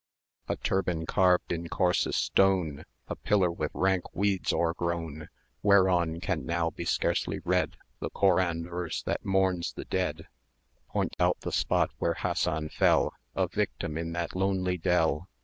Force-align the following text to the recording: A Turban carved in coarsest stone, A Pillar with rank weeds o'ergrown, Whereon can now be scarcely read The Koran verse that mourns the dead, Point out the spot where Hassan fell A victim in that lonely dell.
A 0.49 0.55
Turban 0.55 1.05
carved 1.05 1.53
in 1.53 1.69
coarsest 1.69 2.23
stone, 2.23 2.85
A 3.07 3.15
Pillar 3.15 3.51
with 3.51 3.69
rank 3.75 4.15
weeds 4.15 4.51
o'ergrown, 4.51 5.27
Whereon 5.61 6.19
can 6.19 6.43
now 6.43 6.71
be 6.71 6.85
scarcely 6.85 7.37
read 7.45 7.77
The 7.99 8.09
Koran 8.09 8.67
verse 8.67 9.03
that 9.03 9.23
mourns 9.23 9.73
the 9.73 9.85
dead, 9.85 10.27
Point 10.89 11.15
out 11.19 11.41
the 11.41 11.51
spot 11.51 11.91
where 11.99 12.15
Hassan 12.15 12.69
fell 12.69 13.13
A 13.35 13.47
victim 13.47 13.95
in 13.95 14.11
that 14.13 14.35
lonely 14.35 14.79
dell. 14.79 15.29